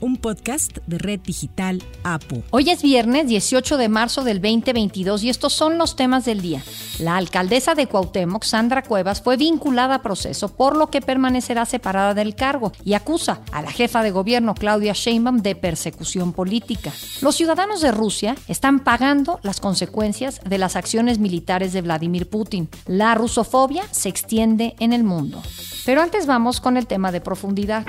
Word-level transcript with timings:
un 0.00 0.16
podcast 0.16 0.78
de 0.86 0.98
Red 0.98 1.20
Digital 1.20 1.82
APU. 2.02 2.42
Hoy 2.50 2.70
es 2.70 2.82
viernes 2.82 3.26
18 3.28 3.76
de 3.76 3.88
marzo 3.88 4.24
del 4.24 4.40
2022 4.40 5.22
y 5.24 5.30
estos 5.30 5.52
son 5.52 5.78
los 5.78 5.96
temas 5.96 6.24
del 6.24 6.40
día. 6.40 6.62
La 6.98 7.16
alcaldesa 7.16 7.74
de 7.74 7.86
Cuauhtémoc, 7.86 8.44
Sandra 8.44 8.82
Cuevas, 8.82 9.22
fue 9.22 9.36
vinculada 9.36 9.96
a 9.96 10.02
proceso, 10.02 10.48
por 10.48 10.76
lo 10.76 10.88
que 10.88 11.00
permanecerá 11.00 11.64
separada 11.66 12.14
del 12.14 12.34
cargo 12.34 12.72
y 12.84 12.94
acusa 12.94 13.40
a 13.52 13.62
la 13.62 13.70
jefa 13.70 14.02
de 14.02 14.10
gobierno, 14.10 14.54
Claudia 14.54 14.92
Sheinbaum, 14.92 15.38
de 15.38 15.54
persecución 15.54 16.32
política. 16.32 16.92
Los 17.20 17.36
ciudadanos 17.36 17.80
de 17.80 17.92
Rusia 17.92 18.36
están 18.48 18.80
pagando 18.80 19.40
las 19.42 19.60
consecuencias 19.60 20.40
de 20.44 20.58
las 20.58 20.76
acciones 20.76 21.18
militares 21.18 21.72
de 21.72 21.82
Vladimir 21.82 22.28
Putin. 22.28 22.68
La 22.86 23.14
rusofobia 23.14 23.84
se 23.90 24.08
extiende 24.08 24.74
en 24.78 24.92
el 24.92 25.04
mundo. 25.04 25.42
Pero 25.84 26.02
antes 26.02 26.26
vamos 26.26 26.60
con 26.60 26.76
el 26.76 26.86
tema 26.86 27.12
de 27.12 27.20
profundidad. 27.20 27.86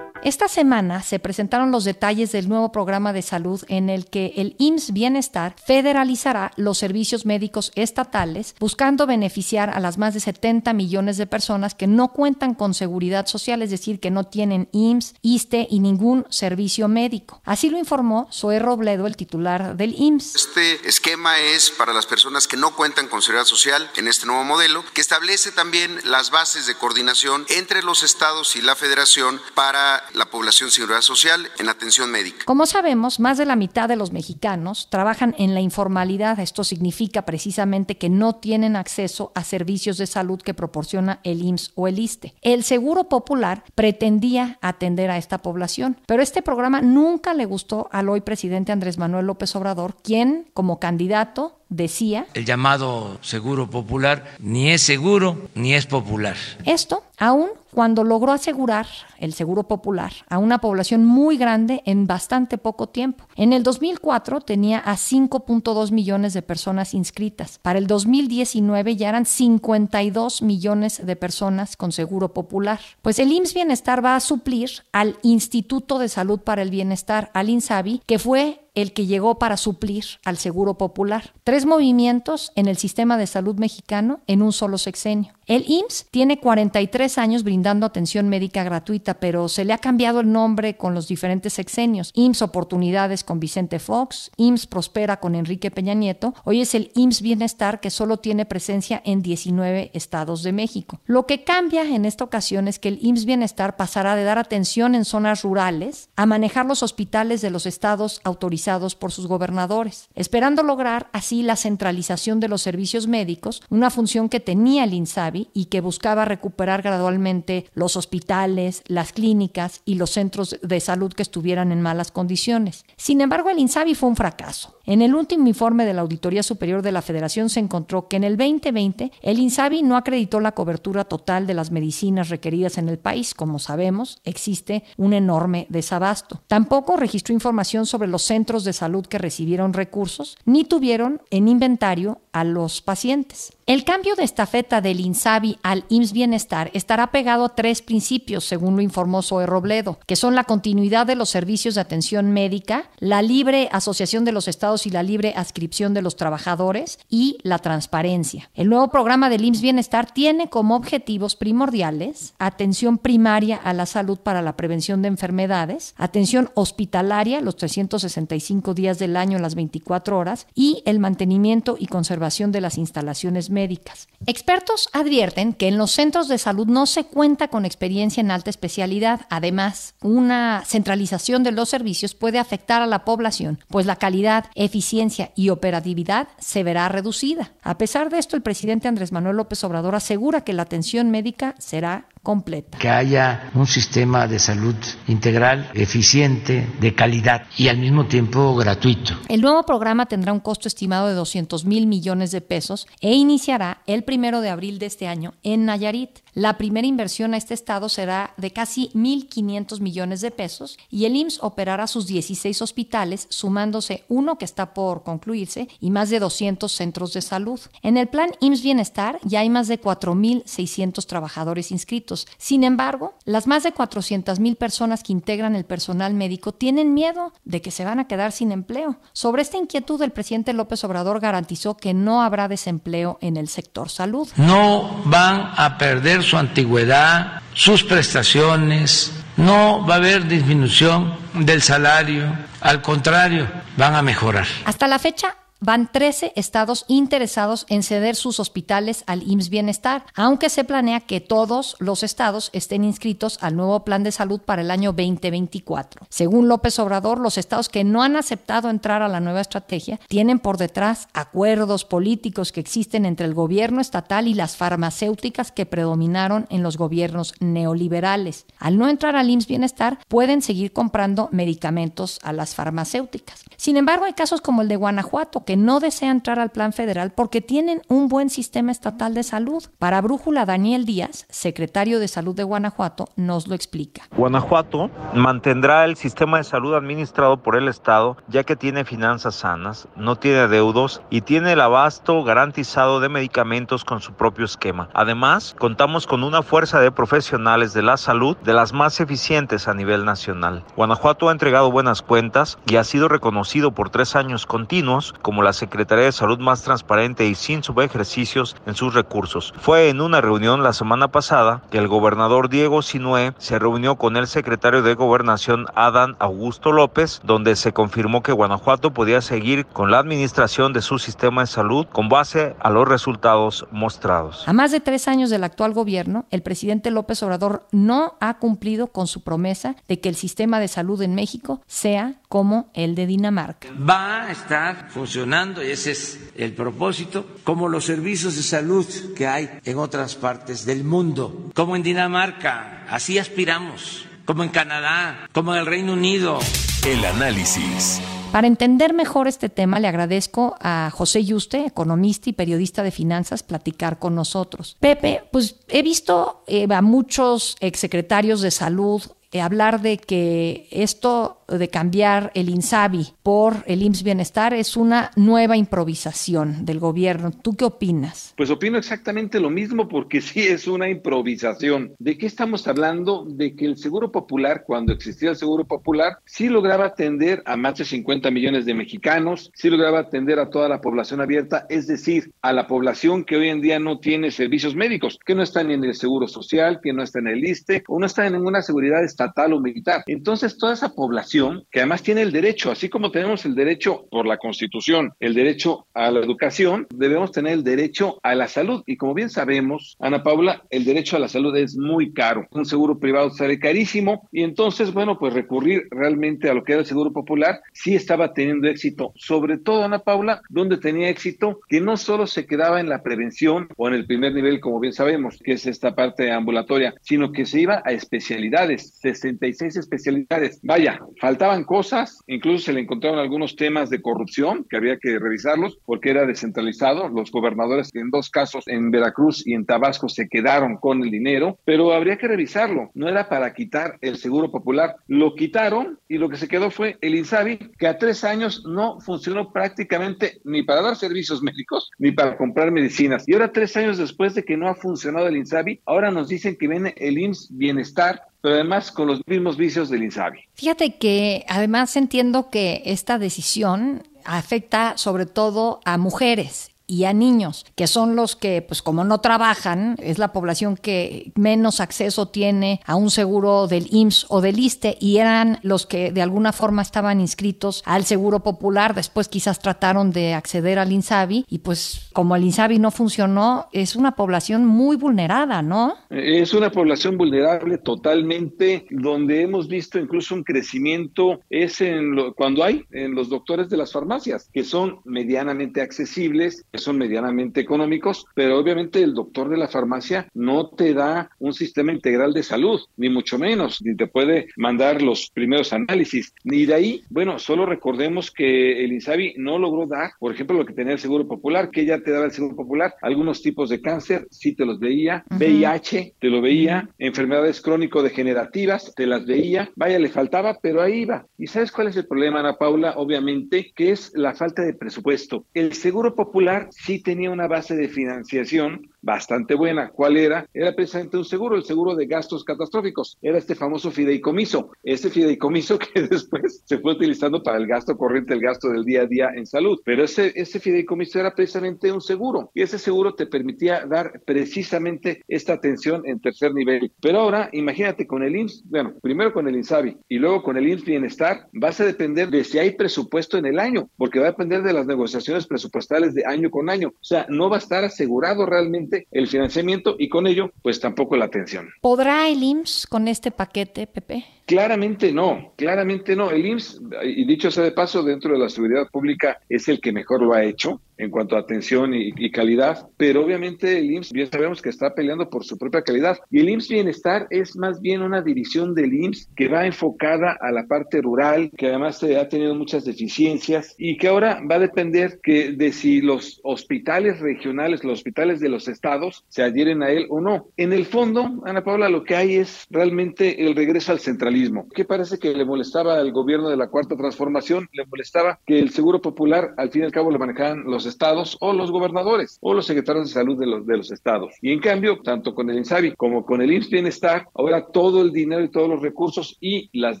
Esta 0.24 0.48
semana 0.48 1.02
se 1.04 1.20
presentaron 1.20 1.70
los 1.70 1.84
detalles 1.84 2.32
del 2.32 2.48
nuevo 2.48 2.72
programa 2.72 3.12
de 3.12 3.22
salud 3.22 3.62
en 3.68 3.88
el 3.88 4.10
que 4.10 4.32
el 4.36 4.56
IMSS 4.58 4.92
Bienestar 4.92 5.54
federalizará 5.64 6.50
los 6.56 6.76
servicios 6.76 7.24
médicos 7.24 7.70
estatales, 7.76 8.56
buscando 8.58 9.06
beneficiar 9.06 9.70
a 9.70 9.78
las 9.78 9.96
más 9.96 10.14
de 10.14 10.20
70 10.20 10.72
millones 10.72 11.18
de 11.18 11.28
personas 11.28 11.76
que 11.76 11.86
no 11.86 12.08
cuentan 12.08 12.54
con 12.54 12.74
seguridad 12.74 13.26
social, 13.26 13.62
es 13.62 13.70
decir, 13.70 14.00
que 14.00 14.10
no 14.10 14.24
tienen 14.24 14.68
IMSS, 14.72 15.14
ISTE 15.22 15.68
y 15.70 15.78
ningún 15.78 16.26
servicio 16.30 16.88
médico. 16.88 17.40
Así 17.44 17.70
lo 17.70 17.78
informó 17.78 18.28
Zoe 18.32 18.58
Robledo, 18.58 19.06
el 19.06 19.16
titular 19.16 19.76
del 19.76 19.94
IMSS. 19.96 20.34
Este 20.34 20.88
esquema 20.88 21.38
es 21.38 21.70
para 21.70 21.92
las 21.92 22.06
personas 22.06 22.48
que 22.48 22.56
no 22.56 22.74
cuentan 22.74 23.06
con 23.06 23.22
seguridad 23.22 23.46
social 23.46 23.88
en 23.96 24.08
este 24.08 24.26
nuevo 24.26 24.42
modelo, 24.42 24.84
que 24.94 25.00
establece 25.00 25.52
también 25.52 26.00
las 26.04 26.30
bases 26.32 26.66
de 26.66 26.74
coordinación 26.74 27.46
entre 27.50 27.82
los 27.82 28.02
estados 28.02 28.56
y 28.56 28.62
la 28.62 28.74
federación 28.74 29.40
para 29.54 30.07
la 30.14 30.26
población 30.26 30.70
sin 30.70 30.82
seguridad 30.82 31.00
social 31.00 31.48
en 31.58 31.68
atención 31.68 32.10
médica. 32.10 32.44
Como 32.44 32.66
sabemos, 32.66 33.20
más 33.20 33.38
de 33.38 33.46
la 33.46 33.56
mitad 33.56 33.88
de 33.88 33.96
los 33.96 34.12
mexicanos 34.12 34.88
trabajan 34.90 35.34
en 35.38 35.54
la 35.54 35.60
informalidad. 35.60 36.40
Esto 36.40 36.64
significa 36.64 37.22
precisamente 37.22 37.96
que 37.98 38.08
no 38.08 38.36
tienen 38.36 38.76
acceso 38.76 39.32
a 39.34 39.44
servicios 39.44 39.98
de 39.98 40.06
salud 40.06 40.40
que 40.40 40.54
proporciona 40.54 41.20
el 41.24 41.42
IMSS 41.42 41.72
o 41.74 41.88
el 41.88 41.98
ISTE. 41.98 42.34
El 42.42 42.64
Seguro 42.64 43.08
Popular 43.08 43.64
pretendía 43.74 44.58
atender 44.60 45.10
a 45.10 45.18
esta 45.18 45.38
población, 45.38 46.00
pero 46.06 46.22
este 46.22 46.42
programa 46.42 46.80
nunca 46.80 47.34
le 47.34 47.44
gustó 47.44 47.88
al 47.92 48.08
hoy 48.08 48.20
presidente 48.20 48.72
Andrés 48.72 48.98
Manuel 48.98 49.26
López 49.26 49.54
Obrador, 49.56 49.96
quien 50.02 50.50
como 50.54 50.80
candidato 50.80 51.57
decía. 51.68 52.26
El 52.34 52.44
llamado 52.44 53.18
seguro 53.20 53.68
popular 53.68 54.24
ni 54.38 54.70
es 54.70 54.82
seguro 54.82 55.48
ni 55.54 55.74
es 55.74 55.86
popular. 55.86 56.36
Esto 56.64 57.04
aún 57.18 57.48
cuando 57.72 58.04
logró 58.04 58.32
asegurar 58.32 58.86
el 59.18 59.34
seguro 59.34 59.64
popular 59.64 60.12
a 60.28 60.38
una 60.38 60.58
población 60.58 61.04
muy 61.04 61.36
grande 61.36 61.82
en 61.84 62.06
bastante 62.06 62.58
poco 62.58 62.88
tiempo. 62.88 63.24
En 63.36 63.52
el 63.52 63.62
2004 63.62 64.40
tenía 64.40 64.78
a 64.78 64.94
5.2 64.94 65.92
millones 65.92 66.32
de 66.32 66.42
personas 66.42 66.94
inscritas. 66.94 67.58
Para 67.58 67.78
el 67.78 67.86
2019 67.86 68.96
ya 68.96 69.10
eran 69.10 69.26
52 69.26 70.42
millones 70.42 71.04
de 71.04 71.16
personas 71.16 71.76
con 71.76 71.92
seguro 71.92 72.32
popular. 72.32 72.80
Pues 73.02 73.18
el 73.18 73.32
IMSS 73.32 73.54
Bienestar 73.54 74.04
va 74.04 74.16
a 74.16 74.20
suplir 74.20 74.70
al 74.92 75.16
Instituto 75.22 75.98
de 75.98 76.08
Salud 76.08 76.40
para 76.40 76.62
el 76.62 76.70
Bienestar, 76.70 77.30
al 77.34 77.50
INSABI, 77.50 78.02
que 78.06 78.18
fue 78.18 78.67
el 78.82 78.92
que 78.92 79.06
llegó 79.06 79.38
para 79.38 79.56
suplir 79.56 80.04
al 80.24 80.36
Seguro 80.36 80.78
Popular. 80.78 81.32
Tres 81.44 81.66
movimientos 81.66 82.52
en 82.54 82.66
el 82.66 82.76
sistema 82.76 83.16
de 83.16 83.26
salud 83.26 83.56
mexicano 83.56 84.20
en 84.26 84.42
un 84.42 84.52
solo 84.52 84.78
sexenio. 84.78 85.37
El 85.48 85.64
IMSS 85.66 86.08
tiene 86.10 86.40
43 86.40 87.16
años 87.16 87.42
brindando 87.42 87.86
atención 87.86 88.28
médica 88.28 88.64
gratuita, 88.64 89.14
pero 89.14 89.48
se 89.48 89.64
le 89.64 89.72
ha 89.72 89.78
cambiado 89.78 90.20
el 90.20 90.30
nombre 90.30 90.76
con 90.76 90.92
los 90.92 91.08
diferentes 91.08 91.54
sexenios. 91.54 92.10
IMSS 92.12 92.42
Oportunidades 92.42 93.24
con 93.24 93.40
Vicente 93.40 93.78
Fox, 93.78 94.30
IMSS 94.36 94.66
Prospera 94.66 95.20
con 95.20 95.34
Enrique 95.34 95.70
Peña 95.70 95.94
Nieto. 95.94 96.34
Hoy 96.44 96.60
es 96.60 96.74
el 96.74 96.92
IMSS 96.94 97.22
Bienestar 97.22 97.80
que 97.80 97.88
solo 97.88 98.18
tiene 98.18 98.44
presencia 98.44 99.00
en 99.06 99.22
19 99.22 99.90
estados 99.94 100.42
de 100.42 100.52
México. 100.52 101.00
Lo 101.06 101.24
que 101.24 101.44
cambia 101.44 101.82
en 101.82 102.04
esta 102.04 102.24
ocasión 102.24 102.68
es 102.68 102.78
que 102.78 102.88
el 102.88 102.98
IMSS 103.00 103.24
Bienestar 103.24 103.76
pasará 103.76 104.16
de 104.16 104.24
dar 104.24 104.36
atención 104.36 104.94
en 104.94 105.06
zonas 105.06 105.44
rurales 105.44 106.10
a 106.16 106.26
manejar 106.26 106.66
los 106.66 106.82
hospitales 106.82 107.40
de 107.40 107.48
los 107.48 107.64
estados 107.64 108.20
autorizados 108.22 108.96
por 108.96 109.12
sus 109.12 109.26
gobernadores, 109.26 110.10
esperando 110.14 110.62
lograr 110.62 111.08
así 111.14 111.42
la 111.42 111.56
centralización 111.56 112.38
de 112.38 112.48
los 112.48 112.60
servicios 112.60 113.06
médicos, 113.06 113.62
una 113.70 113.88
función 113.88 114.28
que 114.28 114.40
tenía 114.40 114.84
el 114.84 114.92
INSABI 114.92 115.37
y 115.54 115.66
que 115.66 115.80
buscaba 115.80 116.24
recuperar 116.24 116.82
gradualmente 116.82 117.66
los 117.74 117.96
hospitales, 117.96 118.82
las 118.86 119.12
clínicas 119.12 119.82
y 119.84 119.94
los 119.94 120.10
centros 120.10 120.58
de 120.62 120.80
salud 120.80 121.12
que 121.12 121.22
estuvieran 121.22 121.72
en 121.72 121.82
malas 121.82 122.10
condiciones. 122.10 122.84
Sin 122.96 123.20
embargo, 123.20 123.50
el 123.50 123.58
INSABI 123.58 123.94
fue 123.94 124.08
un 124.08 124.16
fracaso. 124.16 124.74
En 124.84 125.02
el 125.02 125.14
último 125.14 125.46
informe 125.48 125.84
de 125.84 125.92
la 125.92 126.00
Auditoría 126.00 126.42
Superior 126.42 126.80
de 126.80 126.92
la 126.92 127.02
Federación 127.02 127.50
se 127.50 127.60
encontró 127.60 128.08
que 128.08 128.16
en 128.16 128.24
el 128.24 128.36
2020 128.36 129.12
el 129.20 129.38
INSABI 129.38 129.82
no 129.82 129.96
acreditó 129.96 130.40
la 130.40 130.52
cobertura 130.52 131.04
total 131.04 131.46
de 131.46 131.54
las 131.54 131.70
medicinas 131.70 132.30
requeridas 132.30 132.78
en 132.78 132.88
el 132.88 132.98
país. 132.98 133.34
Como 133.34 133.58
sabemos, 133.58 134.18
existe 134.24 134.84
un 134.96 135.12
enorme 135.12 135.66
desabasto. 135.68 136.40
Tampoco 136.46 136.96
registró 136.96 137.34
información 137.34 137.84
sobre 137.84 138.08
los 138.08 138.22
centros 138.22 138.64
de 138.64 138.72
salud 138.72 139.06
que 139.06 139.18
recibieron 139.18 139.72
recursos 139.72 140.38
ni 140.44 140.64
tuvieron 140.64 141.20
en 141.30 141.48
inventario 141.48 142.20
a 142.38 142.44
los 142.44 142.80
pacientes. 142.80 143.52
El 143.66 143.84
cambio 143.84 144.14
de 144.14 144.22
estafeta 144.22 144.80
del 144.80 145.00
INSABI 145.00 145.58
al 145.62 145.84
IMSS 145.90 146.12
Bienestar 146.12 146.70
estará 146.72 147.10
pegado 147.10 147.44
a 147.44 147.54
tres 147.54 147.82
principios, 147.82 148.44
según 148.44 148.76
lo 148.76 148.80
informó 148.80 149.20
Zoe 149.20 149.44
Robledo, 149.44 149.98
que 150.06 150.16
son 150.16 150.34
la 150.34 150.44
continuidad 150.44 151.06
de 151.06 151.16
los 151.16 151.28
servicios 151.28 151.74
de 151.74 151.82
atención 151.82 152.32
médica, 152.32 152.88
la 152.98 153.20
libre 153.20 153.68
asociación 153.70 154.24
de 154.24 154.32
los 154.32 154.48
estados 154.48 154.86
y 154.86 154.90
la 154.90 155.02
libre 155.02 155.34
adscripción 155.36 155.92
de 155.92 156.00
los 156.00 156.16
trabajadores 156.16 156.98
y 157.10 157.36
la 157.42 157.58
transparencia. 157.58 158.48
El 158.54 158.70
nuevo 158.70 158.88
programa 158.88 159.28
del 159.28 159.44
IMSS 159.44 159.60
Bienestar 159.60 160.10
tiene 160.10 160.48
como 160.48 160.74
objetivos 160.74 161.36
primordiales 161.36 162.32
atención 162.38 162.96
primaria 162.96 163.56
a 163.56 163.74
la 163.74 163.84
salud 163.84 164.18
para 164.18 164.40
la 164.40 164.56
prevención 164.56 165.02
de 165.02 165.08
enfermedades, 165.08 165.94
atención 165.98 166.50
hospitalaria 166.54 167.42
los 167.42 167.56
365 167.56 168.72
días 168.72 168.98
del 168.98 169.16
año, 169.18 169.38
las 169.38 169.54
24 169.54 170.16
horas, 170.16 170.46
y 170.54 170.82
el 170.86 171.00
mantenimiento 171.00 171.76
y 171.78 171.86
conservación 171.86 172.27
de 172.28 172.60
las 172.60 172.78
instalaciones 172.78 173.50
médicas 173.50 173.58
médicas. 173.58 174.08
Expertos 174.26 174.88
advierten 174.92 175.52
que 175.52 175.68
en 175.68 175.78
los 175.78 175.90
centros 175.90 176.28
de 176.28 176.38
salud 176.38 176.66
no 176.66 176.86
se 176.86 177.04
cuenta 177.04 177.48
con 177.48 177.64
experiencia 177.64 178.20
en 178.20 178.30
alta 178.30 178.50
especialidad. 178.50 179.22
Además, 179.30 179.94
una 180.00 180.62
centralización 180.64 181.42
de 181.42 181.52
los 181.52 181.68
servicios 181.68 182.14
puede 182.14 182.38
afectar 182.38 182.82
a 182.82 182.86
la 182.86 183.04
población, 183.04 183.58
pues 183.68 183.86
la 183.86 183.96
calidad, 183.96 184.46
eficiencia 184.54 185.32
y 185.34 185.48
operatividad 185.48 186.28
se 186.38 186.62
verá 186.62 186.88
reducida. 186.88 187.52
A 187.62 187.78
pesar 187.78 188.10
de 188.10 188.18
esto, 188.18 188.36
el 188.36 188.42
presidente 188.42 188.86
Andrés 188.88 189.12
Manuel 189.12 189.36
López 189.36 189.62
Obrador 189.64 189.94
asegura 189.94 190.42
que 190.42 190.52
la 190.52 190.62
atención 190.62 191.10
médica 191.10 191.54
será 191.58 192.06
completa. 192.22 192.76
Que 192.76 192.90
haya 192.90 193.50
un 193.54 193.66
sistema 193.66 194.26
de 194.26 194.38
salud 194.38 194.74
integral, 195.06 195.70
eficiente, 195.74 196.68
de 196.78 196.94
calidad 196.94 197.46
y 197.56 197.68
al 197.68 197.78
mismo 197.78 198.06
tiempo 198.06 198.54
gratuito. 198.54 199.14
El 199.28 199.40
nuevo 199.40 199.62
programa 199.62 200.06
tendrá 200.06 200.32
un 200.32 200.40
costo 200.40 200.68
estimado 200.68 201.08
de 201.08 201.14
200 201.14 201.64
mil 201.64 201.86
millones 201.86 202.07
de 202.08 202.40
pesos 202.40 202.86
e 203.00 203.12
iniciará 203.12 203.82
el 203.86 204.02
primero 204.02 204.40
de 204.40 204.48
abril 204.48 204.78
de 204.78 204.86
este 204.86 205.06
año 205.06 205.34
en 205.42 205.66
Nayarit. 205.66 206.20
La 206.38 206.56
primera 206.56 206.86
inversión 206.86 207.34
a 207.34 207.36
este 207.36 207.52
estado 207.52 207.88
será 207.88 208.32
de 208.36 208.52
casi 208.52 208.92
1.500 208.94 209.80
millones 209.80 210.20
de 210.20 210.30
pesos 210.30 210.78
y 210.88 211.04
el 211.04 211.16
IMSS 211.16 211.42
operará 211.42 211.88
sus 211.88 212.06
16 212.06 212.62
hospitales, 212.62 213.26
sumándose 213.28 214.04
uno 214.08 214.38
que 214.38 214.44
está 214.44 214.72
por 214.72 215.02
concluirse 215.02 215.66
y 215.80 215.90
más 215.90 216.10
de 216.10 216.20
200 216.20 216.70
centros 216.70 217.12
de 217.12 217.22
salud. 217.22 217.58
En 217.82 217.96
el 217.96 218.06
plan 218.06 218.30
IMSS 218.38 218.62
Bienestar 218.62 219.18
ya 219.24 219.40
hay 219.40 219.50
más 219.50 219.66
de 219.66 219.80
4.600 219.80 221.06
trabajadores 221.06 221.72
inscritos 221.72 222.28
sin 222.36 222.62
embargo, 222.62 223.14
las 223.24 223.48
más 223.48 223.64
de 223.64 223.72
400 223.72 224.38
mil 224.38 224.54
personas 224.54 225.02
que 225.02 225.12
integran 225.12 225.56
el 225.56 225.64
personal 225.64 226.14
médico 226.14 226.52
tienen 226.52 226.94
miedo 226.94 227.32
de 227.44 227.60
que 227.60 227.72
se 227.72 227.84
van 227.84 227.98
a 227.98 228.06
quedar 228.06 228.30
sin 228.30 228.52
empleo. 228.52 229.00
Sobre 229.12 229.42
esta 229.42 229.56
inquietud, 229.56 230.00
el 230.02 230.12
presidente 230.12 230.52
López 230.52 230.84
Obrador 230.84 231.18
garantizó 231.18 231.76
que 231.76 231.94
no 231.94 232.22
habrá 232.22 232.46
desempleo 232.46 233.18
en 233.20 233.36
el 233.36 233.48
sector 233.48 233.88
salud. 233.88 234.28
No 234.36 234.88
van 235.04 235.50
a 235.56 235.78
perder 235.78 236.27
su 236.28 236.36
antigüedad, 236.36 237.40
sus 237.54 237.82
prestaciones, 237.82 239.12
no 239.36 239.86
va 239.86 239.94
a 239.94 239.96
haber 239.96 240.26
disminución 240.26 241.16
del 241.32 241.62
salario, 241.62 242.36
al 242.60 242.82
contrario, 242.82 243.48
van 243.76 243.94
a 243.94 244.02
mejorar. 244.02 244.46
Hasta 244.64 244.86
la 244.86 244.98
fecha, 244.98 245.34
van 245.60 245.90
13 245.90 246.32
estados 246.36 246.84
interesados 246.88 247.66
en 247.68 247.82
ceder 247.82 248.16
sus 248.16 248.40
hospitales 248.40 249.04
al 249.06 249.22
IMSS 249.22 249.50
Bienestar, 249.50 250.04
aunque 250.14 250.50
se 250.50 250.64
planea 250.64 251.00
que 251.00 251.20
todos 251.20 251.76
los 251.78 252.02
estados 252.02 252.50
estén 252.52 252.84
inscritos 252.84 253.38
al 253.40 253.56
nuevo 253.56 253.84
plan 253.84 254.02
de 254.02 254.12
salud 254.12 254.40
para 254.40 254.62
el 254.62 254.70
año 254.70 254.92
2024. 254.92 256.06
Según 256.08 256.48
López 256.48 256.78
Obrador, 256.78 257.18
los 257.18 257.38
estados 257.38 257.68
que 257.68 257.84
no 257.84 258.02
han 258.02 258.16
aceptado 258.16 258.70
entrar 258.70 259.02
a 259.02 259.08
la 259.08 259.20
nueva 259.20 259.40
estrategia 259.40 259.98
tienen 260.08 260.38
por 260.38 260.58
detrás 260.58 261.08
acuerdos 261.12 261.84
políticos 261.84 262.52
que 262.52 262.60
existen 262.60 263.04
entre 263.04 263.26
el 263.26 263.34
gobierno 263.34 263.80
estatal 263.80 264.28
y 264.28 264.34
las 264.34 264.56
farmacéuticas 264.56 265.52
que 265.52 265.66
predominaron 265.66 266.46
en 266.50 266.62
los 266.62 266.76
gobiernos 266.76 267.34
neoliberales. 267.40 268.46
Al 268.58 268.78
no 268.78 268.88
entrar 268.88 269.16
al 269.16 269.30
IMSS 269.30 269.46
Bienestar, 269.48 269.98
pueden 270.08 270.42
seguir 270.42 270.72
comprando 270.72 271.28
medicamentos 271.32 272.18
a 272.22 272.32
las 272.32 272.54
farmacéuticas. 272.54 273.44
Sin 273.56 273.76
embargo, 273.76 274.04
hay 274.04 274.12
casos 274.12 274.40
como 274.40 274.62
el 274.62 274.68
de 274.68 274.76
Guanajuato, 274.76 275.44
que 275.48 275.56
no 275.56 275.80
desea 275.80 276.10
entrar 276.10 276.38
al 276.40 276.50
plan 276.50 276.74
federal 276.74 277.10
porque 277.10 277.40
tienen 277.40 277.80
un 277.88 278.08
buen 278.08 278.28
sistema 278.28 278.70
estatal 278.70 279.14
de 279.14 279.22
salud. 279.22 279.64
Para 279.78 280.02
Brújula, 280.02 280.44
Daniel 280.44 280.84
Díaz, 280.84 281.24
secretario 281.30 282.00
de 282.00 282.06
Salud 282.06 282.36
de 282.36 282.42
Guanajuato, 282.42 283.08
nos 283.16 283.48
lo 283.48 283.54
explica. 283.54 284.02
Guanajuato 284.14 284.90
mantendrá 285.14 285.86
el 285.86 285.96
sistema 285.96 286.36
de 286.36 286.44
salud 286.44 286.74
administrado 286.74 287.42
por 287.42 287.56
el 287.56 287.66
Estado, 287.66 288.18
ya 288.28 288.44
que 288.44 288.56
tiene 288.56 288.84
finanzas 288.84 289.36
sanas, 289.36 289.88
no 289.96 290.16
tiene 290.16 290.48
deudos 290.48 291.00
y 291.08 291.22
tiene 291.22 291.52
el 291.52 291.62
abasto 291.62 292.22
garantizado 292.24 293.00
de 293.00 293.08
medicamentos 293.08 293.86
con 293.86 294.02
su 294.02 294.12
propio 294.12 294.44
esquema. 294.44 294.90
Además, 294.92 295.56
contamos 295.58 296.06
con 296.06 296.24
una 296.24 296.42
fuerza 296.42 296.78
de 296.80 296.92
profesionales 296.92 297.72
de 297.72 297.80
la 297.80 297.96
salud 297.96 298.36
de 298.44 298.52
las 298.52 298.74
más 298.74 299.00
eficientes 299.00 299.66
a 299.66 299.72
nivel 299.72 300.04
nacional. 300.04 300.62
Guanajuato 300.76 301.30
ha 301.30 301.32
entregado 301.32 301.72
buenas 301.72 302.02
cuentas 302.02 302.58
y 302.66 302.76
ha 302.76 302.84
sido 302.84 303.08
reconocido 303.08 303.70
por 303.70 303.88
tres 303.88 304.14
años 304.14 304.44
continuos 304.44 305.14
como 305.22 305.37
la 305.42 305.52
Secretaría 305.52 306.06
de 306.06 306.12
Salud 306.12 306.38
más 306.38 306.62
transparente 306.62 307.26
y 307.26 307.34
sin 307.34 307.62
subejercicios 307.62 308.56
en 308.66 308.74
sus 308.74 308.94
recursos. 308.94 309.54
Fue 309.60 309.88
en 309.88 310.00
una 310.00 310.20
reunión 310.20 310.62
la 310.62 310.72
semana 310.72 311.08
pasada 311.08 311.62
que 311.70 311.78
el 311.78 311.88
gobernador 311.88 312.48
Diego 312.48 312.82
Sinué 312.82 313.32
se 313.38 313.58
reunió 313.58 313.96
con 313.96 314.16
el 314.16 314.26
secretario 314.26 314.82
de 314.82 314.94
Gobernación 314.94 315.66
Adán 315.74 316.16
Augusto 316.18 316.72
López, 316.72 317.20
donde 317.24 317.56
se 317.56 317.72
confirmó 317.72 318.22
que 318.22 318.32
Guanajuato 318.32 318.92
podía 318.92 319.20
seguir 319.20 319.66
con 319.66 319.90
la 319.90 319.98
administración 319.98 320.72
de 320.72 320.82
su 320.82 320.98
sistema 320.98 321.42
de 321.42 321.46
salud 321.46 321.86
con 321.92 322.08
base 322.08 322.56
a 322.60 322.70
los 322.70 322.88
resultados 322.88 323.66
mostrados. 323.70 324.46
A 324.46 324.52
más 324.52 324.70
de 324.70 324.80
tres 324.80 325.08
años 325.08 325.30
del 325.30 325.44
actual 325.44 325.72
gobierno, 325.72 326.26
el 326.30 326.42
presidente 326.42 326.90
López 326.90 327.22
Obrador 327.22 327.66
no 327.72 328.14
ha 328.20 328.38
cumplido 328.38 328.88
con 328.88 329.06
su 329.06 329.22
promesa 329.22 329.76
de 329.88 330.00
que 330.00 330.08
el 330.08 330.14
sistema 330.14 330.60
de 330.60 330.68
salud 330.68 331.00
en 331.02 331.14
México 331.14 331.60
sea 331.66 332.14
como 332.28 332.70
el 332.74 332.94
de 332.94 333.06
Dinamarca. 333.06 333.68
Va 333.88 334.24
a 334.24 334.30
estar 334.30 334.90
funcionando, 334.90 335.27
y 335.62 335.70
ese 335.70 335.90
es 335.90 336.18
el 336.36 336.54
propósito, 336.54 337.26
como 337.44 337.68
los 337.68 337.84
servicios 337.84 338.36
de 338.36 338.42
salud 338.42 338.86
que 339.14 339.26
hay 339.26 339.50
en 339.64 339.76
otras 339.76 340.14
partes 340.14 340.64
del 340.64 340.84
mundo, 340.84 341.50
como 341.54 341.76
en 341.76 341.82
Dinamarca, 341.82 342.86
así 342.88 343.18
aspiramos, 343.18 344.06
como 344.24 344.42
en 344.42 344.48
Canadá, 344.48 345.28
como 345.32 345.52
en 345.52 345.60
el 345.60 345.66
Reino 345.66 345.92
Unido. 345.92 346.38
El 346.86 347.04
análisis. 347.04 348.00
Para 348.32 348.46
entender 348.46 348.94
mejor 348.94 349.28
este 349.28 349.50
tema, 349.50 349.80
le 349.80 349.88
agradezco 349.88 350.56
a 350.60 350.90
José 350.94 351.22
Yuste, 351.22 351.66
economista 351.66 352.30
y 352.30 352.32
periodista 352.32 352.82
de 352.82 352.90
finanzas, 352.90 353.42
platicar 353.42 353.98
con 353.98 354.14
nosotros. 354.14 354.78
Pepe, 354.80 355.24
pues 355.30 355.56
he 355.68 355.82
visto 355.82 356.42
eh, 356.46 356.66
a 356.70 356.80
muchos 356.80 357.56
exsecretarios 357.60 358.40
de 358.40 358.50
salud 358.50 359.02
hablar 359.40 359.82
de 359.82 359.98
que 359.98 360.68
esto 360.70 361.38
de 361.48 361.68
cambiar 361.68 362.30
el 362.34 362.48
INSABI 362.48 363.14
por 363.22 363.64
el 363.66 363.82
IMSS 363.82 364.02
Bienestar 364.02 364.54
es 364.54 364.76
una 364.76 365.10
nueva 365.16 365.56
improvisación 365.56 366.64
del 366.64 366.78
gobierno. 366.78 367.30
¿Tú 367.30 367.56
qué 367.56 367.64
opinas? 367.64 368.34
Pues 368.36 368.50
opino 368.50 368.78
exactamente 368.78 369.40
lo 369.40 369.50
mismo 369.50 369.88
porque 369.88 370.20
sí 370.22 370.40
es 370.40 370.66
una 370.66 370.88
improvisación. 370.88 371.94
¿De 371.98 372.18
qué 372.18 372.26
estamos 372.26 372.66
hablando? 372.68 373.24
De 373.28 373.54
que 373.54 373.66
el 373.66 373.76
Seguro 373.76 374.12
Popular, 374.12 374.64
cuando 374.66 374.92
existía 374.92 375.30
el 375.30 375.36
Seguro 375.36 375.64
Popular, 375.64 376.18
sí 376.24 376.48
lograba 376.48 376.86
atender 376.86 377.42
a 377.46 377.56
más 377.56 377.76
de 377.78 377.84
50 377.84 378.30
millones 378.30 378.66
de 378.66 378.74
mexicanos, 378.74 379.50
sí 379.54 379.70
lograba 379.70 380.00
atender 380.00 380.38
a 380.38 380.50
toda 380.50 380.68
la 380.68 380.80
población 380.80 381.20
abierta, 381.20 381.66
es 381.68 381.86
decir, 381.86 382.32
a 382.42 382.52
la 382.52 382.66
población 382.66 383.24
que 383.24 383.36
hoy 383.36 383.48
en 383.48 383.60
día 383.60 383.78
no 383.78 383.98
tiene 384.00 384.30
servicios 384.30 384.74
médicos, 384.74 385.18
que 385.24 385.34
no 385.34 385.42
está 385.42 385.62
ni 385.62 385.74
en 385.74 385.84
el 385.84 385.94
Seguro 385.94 386.28
Social, 386.28 386.80
que 386.82 386.92
no 386.92 387.02
está 387.02 387.18
en 387.20 387.28
el 387.28 387.44
ISTE 387.44 387.84
o 387.88 387.98
no 387.98 388.06
está 388.06 388.26
en 388.26 388.34
ninguna 388.34 388.62
seguridad 388.62 389.02
estatal 389.18 389.52
o 389.52 389.60
militar. 389.60 390.04
Entonces, 390.06 390.56
toda 390.56 390.74
esa 390.74 390.94
población 390.94 391.64
que 391.70 391.80
además 391.80 392.02
tiene 392.02 392.22
el 392.22 392.30
derecho, 392.30 392.70
así 392.70 392.88
como 392.88 393.10
tenemos 393.10 393.44
el 393.44 393.54
derecho 393.56 394.06
por 394.10 394.26
la 394.26 394.38
Constitución, 394.38 395.12
el 395.18 395.34
derecho 395.34 395.86
a 395.92 396.10
la 396.10 396.20
educación, 396.20 396.86
debemos 396.94 397.32
tener 397.32 397.54
el 397.54 397.64
derecho 397.64 398.20
a 398.22 398.34
la 398.36 398.46
salud. 398.46 398.82
Y 398.86 398.96
como 398.96 399.14
bien 399.14 399.30
sabemos, 399.30 399.96
Ana 399.98 400.22
Paula, 400.22 400.62
el 400.70 400.84
derecho 400.84 401.16
a 401.16 401.20
la 401.20 401.28
salud 401.28 401.56
es 401.56 401.76
muy 401.76 402.12
caro. 402.12 402.46
Un 402.52 402.64
seguro 402.64 402.98
privado 402.98 403.30
sale 403.30 403.58
carísimo 403.58 404.28
y 404.30 404.42
entonces, 404.42 404.92
bueno, 404.92 405.18
pues 405.18 405.34
recurrir 405.34 405.88
realmente 405.90 406.48
a 406.48 406.54
lo 406.54 406.62
que 406.62 406.72
era 406.72 406.82
el 406.82 406.86
seguro 406.86 407.12
popular 407.12 407.60
sí 407.72 407.94
estaba 407.94 408.32
teniendo 408.32 408.68
éxito, 408.68 409.12
sobre 409.16 409.58
todo, 409.58 409.84
Ana 409.84 409.98
Paula, 409.98 410.42
donde 410.48 410.76
tenía 410.76 411.08
éxito 411.08 411.60
que 411.68 411.80
no 411.80 411.96
solo 411.96 412.26
se 412.26 412.46
quedaba 412.46 412.80
en 412.80 412.88
la 412.88 413.02
prevención 413.02 413.68
o 413.76 413.88
en 413.88 413.94
el 413.94 414.06
primer 414.06 414.34
nivel, 414.34 414.60
como 414.60 414.78
bien 414.78 414.92
sabemos, 414.92 415.38
que 415.42 415.52
es 415.52 415.66
esta 415.66 415.94
parte 415.94 416.30
ambulatoria, 416.30 416.94
sino 417.02 417.32
que 417.32 417.46
se 417.46 417.60
iba 417.60 417.82
a 417.84 417.92
especialidades, 417.92 418.98
66 419.14 419.76
especialidades. 419.76 420.60
Vaya, 420.62 421.00
faltaban 421.20 421.64
cosas, 421.64 422.22
incluso 422.26 422.66
se 422.66 422.72
le 422.72 422.80
encontraron 422.80 423.18
algunos 423.18 423.56
temas 423.56 423.90
de 423.90 424.02
corrupción 424.02 424.66
que 424.68 424.76
había 424.76 424.98
que 424.98 425.18
revisarlos 425.18 425.78
porque 425.84 426.10
era 426.10 426.26
descentralizado. 426.26 427.08
Los 427.08 427.30
gobernadores 427.30 427.90
en 427.94 428.10
dos 428.10 428.30
casos, 428.30 428.64
en 428.66 428.90
Veracruz 428.90 429.46
y 429.46 429.54
en 429.54 429.66
Tabasco, 429.66 430.08
se 430.08 430.28
quedaron 430.28 430.76
con 430.76 431.02
el 431.02 431.10
dinero, 431.10 431.58
pero 431.64 431.92
habría 431.92 432.18
que 432.18 432.28
revisarlo. 432.28 432.90
No 432.94 433.08
era 433.08 433.28
para 433.28 433.54
quitar 433.54 433.98
el 434.00 434.16
seguro 434.16 434.50
popular, 434.50 434.96
lo 435.06 435.34
quitaron 435.34 435.98
y 436.08 436.18
lo 436.18 436.28
que 436.28 436.36
se 436.36 436.48
quedó 436.48 436.70
fue 436.70 436.96
el 437.00 437.14
INSABI, 437.14 437.72
que 437.78 437.86
a 437.86 437.98
tres 437.98 438.24
años 438.24 438.64
no 438.66 439.00
funcionó 439.00 439.52
prácticamente 439.52 440.40
ni 440.44 440.62
para 440.62 440.82
dar 440.82 440.96
servicios 440.96 441.42
médicos 441.42 441.90
ni 441.98 442.12
para 442.12 442.36
comprar 442.36 442.70
medicinas. 442.70 443.24
Y 443.26 443.34
ahora, 443.34 443.52
tres 443.52 443.76
años 443.76 443.98
después 443.98 444.34
de 444.34 444.44
que 444.44 444.56
no 444.56 444.68
ha 444.68 444.74
funcionado 444.74 445.28
el 445.28 445.36
INSABI, 445.36 445.80
ahora 445.86 446.10
nos 446.10 446.28
dicen 446.28 446.56
que 446.56 446.68
viene 446.68 446.94
el 446.96 447.18
IMSS 447.18 447.56
Bienestar 447.56 448.22
pero 448.40 448.54
además 448.54 448.92
con 448.92 449.08
los 449.08 449.20
mismos 449.26 449.56
vicios 449.56 449.88
del 449.90 450.04
INSABI. 450.04 450.40
Fíjate 450.54 450.96
que 450.96 451.44
además 451.48 451.96
entiendo 451.96 452.50
que 452.50 452.82
esta 452.86 453.18
decisión 453.18 454.02
afecta 454.24 454.96
sobre 454.96 455.26
todo 455.26 455.80
a 455.84 455.98
mujeres 455.98 456.70
y 456.88 457.04
a 457.04 457.12
niños, 457.12 457.66
que 457.76 457.86
son 457.86 458.16
los 458.16 458.34
que, 458.34 458.62
pues 458.62 458.82
como 458.82 459.04
no 459.04 459.20
trabajan, 459.20 459.94
es 459.98 460.18
la 460.18 460.32
población 460.32 460.76
que 460.76 461.30
menos 461.36 461.80
acceso 461.80 462.28
tiene 462.28 462.80
a 462.86 462.96
un 462.96 463.10
seguro 463.10 463.68
del 463.68 463.86
IMSS 463.90 464.26
o 464.30 464.40
del 464.40 464.58
ISTE 464.58 464.96
y 464.98 465.18
eran 465.18 465.58
los 465.62 465.86
que 465.86 466.10
de 466.10 466.22
alguna 466.22 466.52
forma 466.52 466.80
estaban 466.82 467.20
inscritos 467.20 467.82
al 467.84 468.04
seguro 468.04 468.40
popular, 468.40 468.94
después 468.94 469.28
quizás 469.28 469.60
trataron 469.60 470.10
de 470.12 470.32
acceder 470.32 470.78
al 470.78 470.90
INSABI 470.90 471.44
y 471.46 471.58
pues 471.58 472.08
como 472.14 472.34
el 472.34 472.44
INSABI 472.44 472.78
no 472.78 472.90
funcionó, 472.90 473.68
es 473.72 473.94
una 473.94 474.16
población 474.16 474.64
muy 474.64 474.96
vulnerada, 474.96 475.60
¿no? 475.60 475.94
Es 476.08 476.54
una 476.54 476.72
población 476.72 477.18
vulnerable 477.18 477.76
totalmente, 477.76 478.86
donde 478.90 479.42
hemos 479.42 479.68
visto 479.68 479.98
incluso 479.98 480.34
un 480.34 480.42
crecimiento, 480.42 481.40
es 481.50 481.82
en 481.82 482.14
lo, 482.14 482.34
cuando 482.34 482.64
hay 482.64 482.84
en 482.92 483.14
los 483.14 483.28
doctores 483.28 483.68
de 483.68 483.76
las 483.76 483.92
farmacias, 483.92 484.48
que 484.54 484.64
son 484.64 485.00
medianamente 485.04 485.82
accesibles, 485.82 486.64
son 486.78 486.98
medianamente 486.98 487.60
económicos, 487.60 488.26
pero 488.34 488.58
obviamente 488.58 489.02
el 489.02 489.14
doctor 489.14 489.48
de 489.48 489.56
la 489.56 489.68
farmacia 489.68 490.28
no 490.34 490.68
te 490.70 490.94
da 490.94 491.30
un 491.38 491.52
sistema 491.52 491.92
integral 491.92 492.32
de 492.32 492.42
salud, 492.42 492.80
ni 492.96 493.08
mucho 493.08 493.38
menos, 493.38 493.82
ni 493.82 493.96
te 493.96 494.06
puede 494.06 494.48
mandar 494.56 495.02
los 495.02 495.30
primeros 495.30 495.72
análisis. 495.72 496.32
Ni 496.44 496.66
de 496.66 496.74
ahí, 496.74 497.02
bueno, 497.10 497.38
solo 497.38 497.66
recordemos 497.66 498.30
que 498.30 498.84
el 498.84 498.92
INSABI 498.92 499.34
no 499.36 499.58
logró 499.58 499.86
dar, 499.86 500.10
por 500.18 500.32
ejemplo, 500.32 500.56
lo 500.56 500.66
que 500.66 500.72
tenía 500.72 500.92
el 500.94 500.98
Seguro 500.98 501.26
Popular, 501.26 501.70
que 501.70 501.84
ya 501.84 502.00
te 502.00 502.10
daba 502.10 502.26
el 502.26 502.32
Seguro 502.32 502.56
Popular, 502.56 502.94
algunos 503.02 503.42
tipos 503.42 503.70
de 503.70 503.80
cáncer, 503.80 504.26
sí 504.30 504.54
te 504.54 504.64
los 504.64 504.78
veía, 504.78 505.24
VIH, 505.30 506.14
te 506.18 506.28
lo 506.28 506.40
veía, 506.40 506.88
enfermedades 506.98 507.60
crónico-degenerativas, 507.60 508.94
te 508.94 509.06
las 509.06 509.26
veía, 509.26 509.70
vaya, 509.76 509.98
le 509.98 510.08
faltaba, 510.08 510.58
pero 510.60 510.82
ahí 510.82 511.00
iba. 511.00 511.26
¿Y 511.36 511.46
sabes 511.46 511.72
cuál 511.72 511.88
es 511.88 511.96
el 511.96 512.06
problema, 512.06 512.40
Ana 512.40 512.56
Paula? 512.56 512.94
Obviamente, 512.96 513.72
que 513.74 513.90
es 513.90 514.12
la 514.14 514.34
falta 514.34 514.62
de 514.62 514.74
presupuesto. 514.74 515.44
El 515.54 515.72
Seguro 515.72 516.14
Popular 516.14 516.67
sí 516.70 517.02
tenía 517.02 517.30
una 517.30 517.46
base 517.46 517.76
de 517.76 517.88
financiación 517.88 518.90
bastante 519.00 519.54
buena. 519.54 519.90
¿Cuál 519.90 520.16
era? 520.16 520.46
Era 520.52 520.74
precisamente 520.74 521.16
un 521.16 521.24
seguro, 521.24 521.56
el 521.56 521.64
seguro 521.64 521.94
de 521.94 522.06
gastos 522.06 522.44
catastróficos. 522.44 523.18
Era 523.22 523.38
este 523.38 523.54
famoso 523.54 523.90
fideicomiso. 523.90 524.70
Este 524.82 525.10
fideicomiso 525.10 525.78
que 525.94 526.02
después 526.02 526.62
se 526.64 526.78
fue 526.78 526.92
utilizando 526.92 527.42
para 527.42 527.58
el 527.58 527.66
gasto 527.66 527.96
corriente, 527.96 528.34
el 528.34 528.40
gasto 528.40 528.68
del 528.68 528.84
día 528.84 529.02
a 529.02 529.06
día 529.06 529.30
en 529.34 529.46
salud. 529.46 529.80
Pero 529.84 530.04
ese, 530.04 530.32
ese 530.34 530.60
fideicomiso 530.60 531.18
era 531.18 531.34
precisamente 531.34 531.92
un 531.92 532.00
seguro 532.00 532.50
y 532.54 532.62
ese 532.62 532.78
seguro 532.78 533.14
te 533.14 533.26
permitía 533.26 533.86
dar 533.86 534.20
precisamente 534.24 535.22
esta 535.28 535.54
atención 535.54 536.02
en 536.06 536.20
tercer 536.20 536.54
nivel. 536.54 536.92
Pero 537.00 537.20
ahora, 537.20 537.48
imagínate 537.52 538.06
con 538.06 538.22
el 538.22 538.36
IMSS, 538.36 538.64
bueno, 538.66 538.94
primero 539.02 539.32
con 539.32 539.48
el 539.48 539.56
INSABI 539.56 539.96
y 540.08 540.18
luego 540.18 540.42
con 540.42 540.56
el 540.56 540.68
IMSS 540.68 540.84
Bienestar, 540.84 541.48
vas 541.52 541.80
a 541.80 541.84
depender 541.84 542.30
de 542.30 542.44
si 542.44 542.58
hay 542.58 542.72
presupuesto 542.72 543.38
en 543.38 543.46
el 543.46 543.58
año, 543.58 543.88
porque 543.96 544.18
va 544.18 544.26
a 544.26 544.30
depender 544.30 544.62
de 544.62 544.72
las 544.72 544.86
negociaciones 544.86 545.46
presupuestales 545.46 546.14
de 546.14 546.24
año 546.24 546.50
con 546.50 546.70
año. 546.70 546.88
O 546.88 547.04
sea, 547.04 547.26
no 547.28 547.50
va 547.50 547.56
a 547.56 547.60
estar 547.60 547.84
asegurado 547.84 548.46
realmente 548.46 548.87
el 549.10 549.28
financiamiento 549.28 549.96
y 549.98 550.08
con 550.08 550.26
ello, 550.26 550.52
pues 550.62 550.80
tampoco 550.80 551.16
la 551.16 551.26
atención. 551.26 551.70
¿Podrá 551.80 552.28
el 552.28 552.42
IMSS 552.42 552.86
con 552.86 553.08
este 553.08 553.30
paquete, 553.30 553.86
Pepe? 553.86 554.24
Claramente 554.48 555.12
no, 555.12 555.52
claramente 555.56 556.16
no. 556.16 556.30
El 556.30 556.46
IMSS, 556.46 556.80
y 557.04 557.26
dicho 557.26 557.50
sea 557.50 557.64
de 557.64 557.72
paso, 557.72 558.02
dentro 558.02 558.32
de 558.32 558.38
la 558.38 558.48
seguridad 558.48 558.88
pública 558.90 559.38
es 559.46 559.68
el 559.68 559.78
que 559.78 559.92
mejor 559.92 560.22
lo 560.22 560.32
ha 560.32 560.42
hecho 560.42 560.80
en 560.96 561.10
cuanto 561.10 561.36
a 561.36 561.40
atención 561.40 561.92
y, 561.94 562.30
calidad, 562.32 562.88
pero 562.96 563.24
obviamente 563.24 563.78
el 563.78 563.90
IMSS 563.92 564.12
bien 564.12 564.28
sabemos 564.32 564.60
que 564.60 564.70
está 564.70 564.94
peleando 564.94 565.30
por 565.30 565.44
su 565.44 565.56
propia 565.56 565.82
calidad 565.82 566.18
y 566.30 566.40
el 566.40 566.48
IMSS 566.48 566.68
Bienestar 566.70 567.26
es 567.30 567.56
más 567.56 567.80
bien 567.80 568.02
una 568.02 568.20
división 568.20 568.74
del 568.74 568.92
IMSS 568.92 569.28
que 569.36 569.48
va 569.48 569.66
enfocada 569.66 570.36
a 570.40 570.50
la 570.50 570.66
parte 570.66 571.00
rural, 571.02 571.52
que 571.56 571.68
además 571.68 572.02
ha 572.02 572.28
tenido 572.28 572.54
muchas 572.54 572.84
deficiencias 572.84 573.76
y 573.78 573.96
que 573.96 574.08
ahora 574.08 574.40
va 574.50 574.56
a 574.56 574.60
depender 574.60 575.20
que 575.22 575.52
de 575.52 575.72
si 575.72 576.00
los 576.00 576.40
hospitales 576.42 577.20
regionales, 577.20 577.84
los 577.84 577.98
hospitales 577.98 578.40
de 578.40 578.48
los 578.48 578.66
estados 578.66 579.24
se 579.28 579.42
adhieren 579.42 579.82
a 579.82 579.90
él 579.90 580.06
o 580.08 580.20
no. 580.20 580.48
En 580.56 580.72
el 580.72 580.86
fondo, 580.86 581.42
Ana 581.44 581.62
Paula, 581.62 581.88
lo 581.88 582.02
que 582.02 582.16
hay 582.16 582.36
es 582.36 582.66
realmente 582.70 583.46
el 583.46 583.54
regreso 583.54 583.92
al 583.92 584.00
centralismo. 584.00 584.37
¿Qué 584.74 584.84
parece 584.84 585.18
que 585.18 585.34
le 585.34 585.44
molestaba 585.44 585.98
al 585.98 586.12
gobierno 586.12 586.48
de 586.48 586.56
la 586.56 586.68
Cuarta 586.68 586.96
Transformación? 586.96 587.68
Le 587.72 587.86
molestaba 587.86 588.38
que 588.46 588.58
el 588.58 588.70
Seguro 588.70 589.00
Popular, 589.00 589.54
al 589.56 589.70
fin 589.70 589.82
y 589.82 589.84
al 589.86 589.92
cabo, 589.92 590.10
lo 590.10 590.18
manejaban 590.18 590.64
los 590.64 590.86
estados 590.86 591.36
o 591.40 591.52
los 591.52 591.70
gobernadores 591.70 592.38
o 592.40 592.54
los 592.54 592.66
secretarios 592.66 593.08
de 593.08 593.14
salud 593.14 593.38
de 593.38 593.46
los, 593.46 593.66
de 593.66 593.76
los 593.76 593.90
estados. 593.90 594.34
Y 594.40 594.52
en 594.52 594.60
cambio, 594.60 595.00
tanto 595.02 595.34
con 595.34 595.50
el 595.50 595.58
INSABI 595.58 595.94
como 595.96 596.24
con 596.24 596.42
el 596.42 596.52
IMSS 596.52 596.70
Bienestar, 596.70 597.26
ahora 597.34 597.66
todo 597.66 598.02
el 598.02 598.12
dinero 598.12 598.42
y 598.42 598.50
todos 598.50 598.68
los 598.68 598.82
recursos 598.82 599.36
y 599.40 599.68
las 599.72 600.00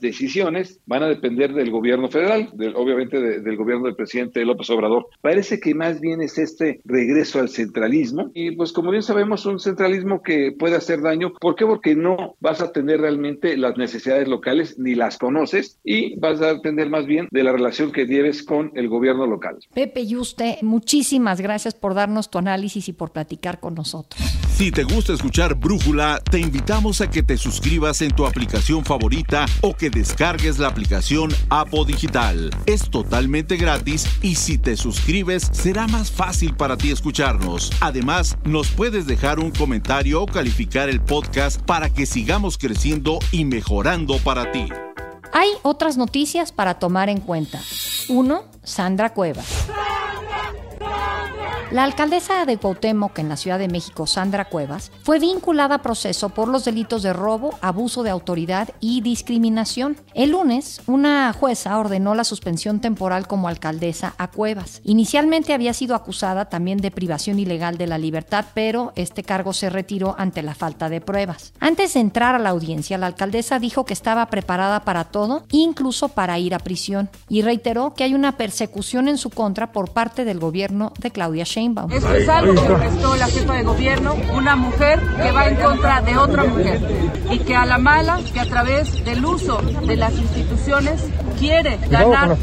decisiones 0.00 0.80
van 0.86 1.02
a 1.02 1.08
depender 1.08 1.52
del 1.52 1.70
gobierno 1.70 2.08
federal, 2.08 2.50
obviamente 2.76 3.20
del 3.40 3.56
gobierno 3.56 3.86
del 3.86 3.96
presidente 3.96 4.44
López 4.44 4.70
Obrador. 4.70 5.06
Parece 5.20 5.58
que 5.60 5.74
más 5.74 6.00
bien 6.00 6.20
es 6.22 6.38
este 6.38 6.80
regreso 6.84 7.40
al 7.40 7.48
centralismo 7.48 8.30
y 8.34 8.52
pues 8.52 8.72
como 8.72 8.90
bien 8.90 9.02
sabemos, 9.02 9.46
un 9.46 9.58
centralismo 9.58 10.22
que 10.22 10.52
puede 10.52 10.76
hacer 10.76 11.00
daño. 11.00 11.32
¿Por 11.40 11.56
qué? 11.56 11.66
Porque 11.66 11.96
no 11.96 12.36
vas 12.40 12.60
a 12.60 12.72
tener 12.72 13.00
realmente 13.00 13.56
las 13.56 13.76
necesidades 13.76 14.27
locales 14.28 14.78
ni 14.78 14.94
las 14.94 15.18
conoces 15.18 15.78
y 15.84 16.18
vas 16.18 16.40
a 16.40 16.54
depender 16.54 16.90
más 16.90 17.06
bien 17.06 17.28
de 17.30 17.42
la 17.42 17.52
relación 17.52 17.92
que 17.92 18.06
lleves 18.06 18.42
con 18.42 18.72
el 18.74 18.88
gobierno 18.88 19.26
local. 19.26 19.58
Pepe 19.74 20.02
y 20.02 20.16
usted, 20.16 20.56
muchísimas 20.62 21.40
gracias 21.40 21.74
por 21.74 21.94
darnos 21.94 22.30
tu 22.30 22.38
análisis 22.38 22.88
y 22.88 22.92
por 22.92 23.12
platicar 23.12 23.60
con 23.60 23.74
nosotros. 23.74 24.20
Si 24.58 24.72
te 24.72 24.82
gusta 24.82 25.12
escuchar 25.12 25.54
Brújula, 25.54 26.20
te 26.30 26.40
invitamos 26.40 27.00
a 27.00 27.08
que 27.08 27.22
te 27.22 27.36
suscribas 27.36 28.02
en 28.02 28.10
tu 28.10 28.26
aplicación 28.26 28.84
favorita 28.84 29.46
o 29.60 29.74
que 29.74 29.88
descargues 29.88 30.58
la 30.58 30.66
aplicación 30.66 31.30
Apo 31.48 31.84
Digital. 31.84 32.50
Es 32.66 32.90
totalmente 32.90 33.56
gratis 33.56 34.06
y 34.20 34.34
si 34.34 34.58
te 34.58 34.76
suscribes 34.76 35.48
será 35.52 35.86
más 35.86 36.10
fácil 36.10 36.56
para 36.56 36.76
ti 36.76 36.90
escucharnos. 36.90 37.70
Además, 37.80 38.36
nos 38.44 38.68
puedes 38.72 39.06
dejar 39.06 39.38
un 39.38 39.52
comentario 39.52 40.22
o 40.22 40.26
calificar 40.26 40.88
el 40.88 41.00
podcast 41.00 41.62
para 41.62 41.90
que 41.90 42.06
sigamos 42.06 42.58
creciendo 42.58 43.20
y 43.30 43.44
mejorando 43.44 44.17
para 44.20 44.50
ti. 44.52 44.68
Hay 45.32 45.50
otras 45.62 45.96
noticias 45.96 46.52
para 46.52 46.78
tomar 46.78 47.08
en 47.08 47.20
cuenta. 47.20 47.60
1. 48.08 48.44
Sandra 48.62 49.12
Cuevas. 49.14 49.46
La 51.70 51.84
alcaldesa 51.84 52.46
de 52.46 52.56
Cuauhtémoc 52.56 53.18
en 53.18 53.28
la 53.28 53.36
Ciudad 53.36 53.58
de 53.58 53.68
México, 53.68 54.06
Sandra 54.06 54.46
Cuevas, 54.46 54.90
fue 55.02 55.18
vinculada 55.18 55.74
a 55.74 55.82
proceso 55.82 56.30
por 56.30 56.48
los 56.48 56.64
delitos 56.64 57.02
de 57.02 57.12
robo, 57.12 57.58
abuso 57.60 58.02
de 58.02 58.08
autoridad 58.08 58.70
y 58.80 59.02
discriminación. 59.02 59.98
El 60.14 60.30
lunes, 60.30 60.80
una 60.86 61.30
jueza 61.34 61.78
ordenó 61.78 62.14
la 62.14 62.24
suspensión 62.24 62.80
temporal 62.80 63.26
como 63.26 63.48
alcaldesa 63.48 64.14
a 64.16 64.30
Cuevas. 64.30 64.80
Inicialmente 64.82 65.52
había 65.52 65.74
sido 65.74 65.94
acusada 65.94 66.46
también 66.46 66.78
de 66.78 66.90
privación 66.90 67.38
ilegal 67.38 67.76
de 67.76 67.86
la 67.86 67.98
libertad, 67.98 68.46
pero 68.54 68.94
este 68.96 69.22
cargo 69.22 69.52
se 69.52 69.68
retiró 69.68 70.14
ante 70.16 70.40
la 70.40 70.54
falta 70.54 70.88
de 70.88 71.02
pruebas. 71.02 71.52
Antes 71.60 71.92
de 71.92 72.00
entrar 72.00 72.34
a 72.34 72.38
la 72.38 72.48
audiencia, 72.48 72.96
la 72.96 73.08
alcaldesa 73.08 73.58
dijo 73.58 73.84
que 73.84 73.92
estaba 73.92 74.24
preparada 74.30 74.84
para 74.84 75.04
todo, 75.04 75.44
incluso 75.50 76.08
para 76.08 76.38
ir 76.38 76.54
a 76.54 76.60
prisión, 76.60 77.10
y 77.28 77.42
reiteró 77.42 77.92
que 77.92 78.04
hay 78.04 78.14
una 78.14 78.38
persecución 78.38 79.06
en 79.06 79.18
su 79.18 79.28
contra 79.28 79.70
por 79.70 79.90
parte 79.92 80.24
del 80.24 80.38
gobierno 80.38 80.94
de 80.98 81.10
Claudia 81.10 81.44
Sheinbaum. 81.44 81.57
Esto 81.90 82.14
es 82.14 82.28
algo 82.28 82.54
que 82.54 82.74
prestó 82.74 83.16
la 83.16 83.26
jefa 83.26 83.54
de 83.54 83.62
gobierno, 83.64 84.14
una 84.34 84.54
mujer 84.54 85.00
que 85.16 85.32
va 85.32 85.48
en 85.48 85.56
contra 85.56 86.00
de 86.02 86.16
otra 86.16 86.44
mujer 86.44 86.80
y 87.30 87.38
que 87.40 87.56
a 87.56 87.66
la 87.66 87.78
mala, 87.78 88.20
que 88.32 88.40
a 88.40 88.46
través 88.46 89.04
del 89.04 89.24
uso 89.24 89.60
de 89.86 89.96
las 89.96 90.12
instituciones 90.12 91.04
quiere 91.38 91.78
ganar 91.90 92.36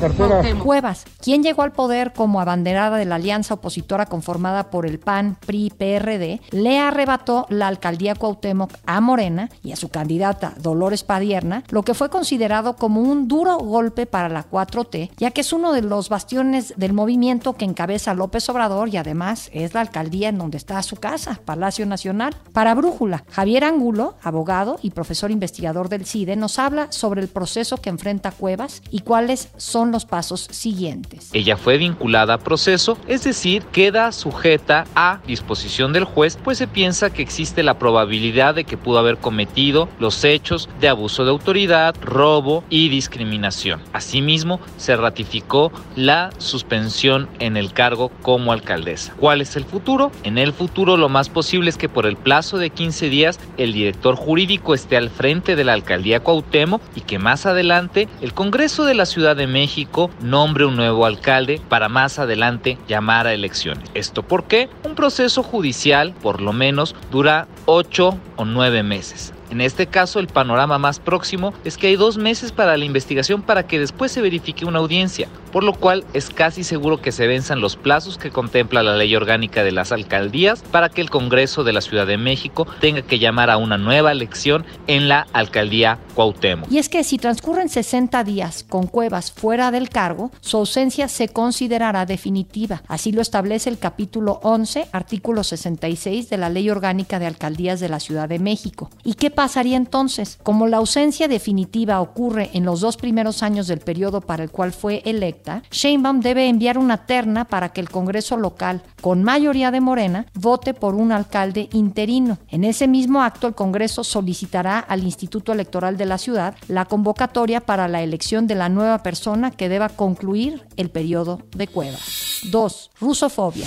Cuevas, 0.64 1.06
quien 1.22 1.44
llegó 1.44 1.64
al 1.64 1.72
poder 1.72 2.14
como 2.14 2.42
abanderada 2.42 2.98
de 2.98 3.06
la 3.06 3.16
alianza 3.16 3.56
opositora 3.56 4.06
conformada 4.06 4.70
por 4.70 4.86
el 4.86 5.00
PAN, 5.00 5.38
PRI, 5.46 5.72
PRD, 5.78 6.42
le 6.52 6.80
arrebató 6.80 7.46
la 7.50 7.68
alcaldía 7.68 8.16
Cuauhtémoc 8.16 8.72
a 8.86 9.02
Morena 9.02 9.50
y 9.64 9.72
a 9.72 9.76
su 9.76 9.90
candidata 9.90 10.54
Dolores 10.58 11.04
Padierna, 11.04 11.64
lo 11.70 11.84
que 11.84 11.94
fue 11.94 12.10
considerado 12.10 12.76
como 12.76 13.02
un 13.02 13.28
duro 13.28 13.58
golpe 13.58 14.06
para 14.06 14.30
la 14.30 14.50
4T, 14.50 15.12
ya 15.18 15.32
que 15.32 15.42
es 15.42 15.54
uno 15.54 15.74
de 15.74 15.82
los 15.82 16.10
bastiones 16.10 16.74
del 16.78 16.94
movimiento 16.94 17.54
que 17.54 17.66
encabeza 17.66 18.14
López 18.14 18.48
Obrador 18.50 18.90
y 18.90 18.98
además 19.06 19.52
es 19.54 19.74
la 19.74 19.82
alcaldía 19.82 20.30
en 20.30 20.40
donde 20.40 20.58
está 20.58 20.82
su 20.82 20.96
casa, 20.96 21.40
Palacio 21.46 21.86
Nacional. 21.86 22.36
Para 22.54 22.74
Brújula, 22.74 23.24
Javier 23.32 23.64
Angulo, 23.64 24.16
abogado 24.24 24.80
y 24.82 24.92
profesor 24.92 25.30
investigador 25.30 25.90
del 25.90 26.06
CIDE, 26.06 26.36
nos 26.36 26.58
habla 26.58 26.92
sobre 26.92 27.22
el 27.22 27.28
proceso 27.28 27.78
que 27.78 27.90
enfrenta 27.90 28.32
Cuevas 28.32 28.82
y 28.90 29.02
cuáles 29.02 29.50
son 29.58 29.92
los 29.92 30.06
pasos 30.06 30.48
siguientes. 30.52 31.30
Ella 31.34 31.56
fue 31.56 31.78
vinculada 31.78 32.34
a 32.34 32.38
proceso, 32.40 32.98
es 33.08 33.24
decir, 33.24 33.64
queda 33.66 34.12
sujeta 34.12 34.86
a 34.96 35.22
disposición 35.28 35.94
del 35.94 36.06
juez, 36.06 36.38
pues 36.44 36.58
se 36.58 36.68
piensa 36.68 37.12
que 37.12 37.22
existe 37.22 37.62
la 37.62 37.78
probabilidad 37.78 38.56
de 38.56 38.64
que 38.64 38.78
pudo 38.78 38.98
haber 38.98 39.18
cometido 39.18 39.88
los 40.00 40.24
hechos 40.24 40.68
de 40.82 40.90
abuso 40.90 41.26
de 41.26 41.32
autoridad, 41.32 41.96
robo 42.02 42.64
y 42.70 42.90
discriminación. 42.90 43.82
Asimismo, 43.94 44.60
se 44.78 44.96
ratificó 44.96 45.72
la 45.96 46.32
suspensión 46.40 47.30
en 47.40 47.56
el 47.56 47.72
cargo 47.74 48.10
como 48.22 48.52
alcaldesa. 48.52 48.95
¿Cuál 49.20 49.42
es 49.42 49.56
el 49.56 49.66
futuro? 49.66 50.12
En 50.24 50.38
el 50.38 50.54
futuro 50.54 50.98
lo 50.98 51.10
más 51.10 51.30
posible 51.30 51.70
es 51.70 51.78
que 51.78 51.90
por 51.90 52.06
el 52.06 52.16
plazo 52.16 52.58
de 52.58 52.70
15 52.70 53.10
días 53.10 53.40
el 53.58 53.74
director 53.74 54.16
jurídico 54.16 54.74
esté 54.74 54.98
al 54.98 55.10
frente 55.10 55.56
de 55.56 55.64
la 55.64 55.74
alcaldía 55.74 56.22
Cuauhtémoc 56.22 56.82
y 56.96 57.02
que 57.02 57.20
más 57.20 57.46
adelante 57.46 58.08
el 58.22 58.34
Congreso 58.34 58.86
de 58.86 58.96
la 58.96 59.06
Ciudad 59.06 59.36
de 59.36 59.48
México 59.48 60.10
nombre 60.22 60.66
un 60.66 60.76
nuevo 60.76 61.06
alcalde 61.06 61.62
para 61.70 61.90
más 61.90 62.20
adelante 62.20 62.78
llamar 62.88 63.28
a 63.28 63.34
elecciones. 63.34 63.90
¿Esto 63.94 64.24
por 64.24 64.46
qué? 64.46 64.70
Un 64.84 64.96
proceso 64.96 65.44
judicial, 65.44 66.14
por 66.22 66.42
lo 66.42 66.54
menos, 66.54 66.96
dura 67.12 67.48
8 67.66 68.18
o 68.38 68.46
9 68.46 68.84
meses. 68.84 69.35
En 69.50 69.62
este 69.62 69.88
caso, 69.88 70.20
el 70.20 70.28
panorama 70.28 70.78
más 70.78 71.00
próximo 71.00 71.54
es 71.64 71.78
que 71.78 71.88
hay 71.88 71.96
dos 71.96 72.18
meses 72.18 72.52
para 72.52 72.78
la 72.78 72.86
investigación 72.86 73.42
para 73.42 73.68
que 73.68 73.80
después 73.80 74.12
se 74.12 74.22
verifique 74.22 74.66
una 74.66 74.80
audiencia, 74.80 75.28
por 75.52 75.64
lo 75.64 75.74
cual 75.74 76.04
es 76.14 76.30
casi 76.30 76.64
seguro 76.64 77.02
que 77.02 77.12
se 77.12 77.28
venzan 77.28 77.62
los 77.62 77.76
plazos 77.76 78.18
que 78.18 78.32
contempla 78.32 78.84
la 78.84 78.96
ley 78.96 79.16
orgánica 79.16 79.64
de 79.64 79.72
las 79.72 79.92
alcaldías 79.92 80.64
para 80.72 80.90
que 80.90 81.02
el 81.02 81.10
Congreso 81.10 81.64
de 81.64 81.74
la 81.74 81.82
Ciudad 81.82 82.08
de 82.08 82.18
México 82.18 82.68
tenga 82.80 83.02
que 83.02 83.20
llamar 83.20 83.50
a 83.50 83.58
una 83.58 83.78
nueva 83.78 84.12
elección 84.12 84.66
en 84.88 85.08
la 85.08 85.28
alcaldía 85.34 86.00
Cuauhtémoc. 86.16 86.72
Y 86.72 86.80
es 86.80 86.90
que 86.90 87.04
si 87.04 87.18
transcurren 87.18 87.70
60 87.70 88.24
días 88.24 88.66
con 88.68 88.88
Cuevas 88.88 89.32
fuera 89.32 89.72
del 89.72 89.90
cargo, 89.90 90.32
su 90.42 90.58
ausencia 90.58 91.08
se 91.08 91.30
considerará 91.30 92.06
definitiva. 92.06 92.84
Así 92.88 93.12
lo 93.12 93.22
establece 93.22 93.70
el 93.70 93.80
capítulo 93.80 94.40
11, 94.44 94.88
artículo 94.92 95.44
66 95.44 96.30
de 96.30 96.38
la 96.38 96.50
Ley 96.50 96.70
Orgánica 96.70 97.20
de 97.20 97.28
Alcaldías 97.28 97.80
de 97.80 97.90
la 97.90 98.00
Ciudad 98.00 98.28
de 98.28 98.40
México. 98.40 98.90
¿Y 99.04 99.14
qué 99.14 99.30
pasaría 99.36 99.78
entonces? 99.78 100.40
Como 100.42 100.68
la 100.68 100.78
ausencia 100.78 101.28
definitiva 101.28 102.02
ocurre 102.02 102.50
en 102.54 102.66
los 102.66 102.80
dos 102.80 102.98
primeros 102.98 103.44
años 103.44 103.68
del 103.68 103.80
periodo 103.80 104.22
para 104.22 104.44
el 104.44 104.50
cual 104.50 104.74
fue 104.74 105.02
electa, 105.06 105.62
Sheinbaum 105.70 106.22
debe 106.22 106.48
enviar 106.48 106.78
una 106.78 107.06
terna 107.06 107.46
para 107.46 107.70
que 107.70 107.82
el 107.82 107.90
Congreso 107.90 108.38
local, 108.38 108.82
con 109.02 109.24
mayoría 109.24 109.72
de 109.72 109.82
Morena, 109.82 110.26
vote 110.34 110.74
por 110.74 110.96
un 110.96 111.12
alcalde 111.12 111.70
interino. 111.74 112.40
En 112.50 112.64
ese 112.64 112.88
mismo 112.88 113.22
acto, 113.22 113.48
el 113.48 113.56
Congreso 113.56 114.04
solicitará 114.04 114.80
al 114.80 115.04
Instituto 115.04 115.52
Electoral 115.52 115.98
de 115.98 116.06
la 116.06 116.18
ciudad 116.18 116.56
la 116.68 116.86
convocatoria 116.86 117.62
para 117.62 117.88
la 117.88 118.02
elección 118.02 118.48
de 118.48 118.56
la 118.56 118.70
nueva 118.70 119.04
persona 119.04 119.52
que 119.52 119.70
deba 119.70 119.90
concluir 119.90 120.66
el 120.78 120.90
periodo 120.90 121.42
de 121.56 121.68
Cuevas. 121.68 122.42
2. 122.50 122.92
Rusofobia. 123.00 123.66